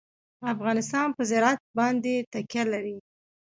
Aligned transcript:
افغانستان 0.53 1.07
په 1.17 1.21
زراعت 1.29 1.59
باندې 1.79 2.13
تکیه 2.33 2.63
لري. 2.73 2.97